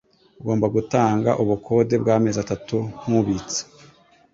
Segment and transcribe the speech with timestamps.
[0.39, 3.61] Ugomba gutanga ubukode bwamezi atatu nkubitsa.